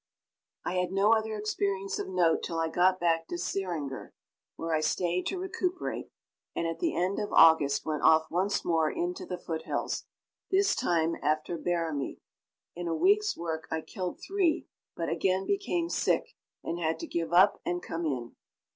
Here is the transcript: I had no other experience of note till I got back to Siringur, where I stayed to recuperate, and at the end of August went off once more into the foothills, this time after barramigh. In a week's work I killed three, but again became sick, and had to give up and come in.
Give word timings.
I 0.65 0.73
had 0.77 0.91
no 0.91 1.13
other 1.13 1.35
experience 1.37 1.99
of 1.99 2.07
note 2.09 2.41
till 2.41 2.57
I 2.57 2.69
got 2.69 2.99
back 2.99 3.27
to 3.27 3.37
Siringur, 3.37 4.13
where 4.55 4.73
I 4.73 4.79
stayed 4.81 5.27
to 5.27 5.37
recuperate, 5.37 6.09
and 6.55 6.65
at 6.65 6.79
the 6.79 6.95
end 6.95 7.19
of 7.19 7.31
August 7.31 7.85
went 7.85 8.01
off 8.01 8.25
once 8.31 8.65
more 8.65 8.89
into 8.89 9.27
the 9.27 9.37
foothills, 9.37 10.05
this 10.49 10.73
time 10.75 11.17
after 11.21 11.55
barramigh. 11.55 12.17
In 12.75 12.87
a 12.87 12.95
week's 12.95 13.37
work 13.37 13.67
I 13.69 13.81
killed 13.81 14.19
three, 14.25 14.65
but 14.95 15.07
again 15.07 15.45
became 15.45 15.87
sick, 15.87 16.33
and 16.63 16.79
had 16.79 16.97
to 17.01 17.05
give 17.05 17.31
up 17.31 17.61
and 17.63 17.79
come 17.83 18.07
in. 18.07 18.35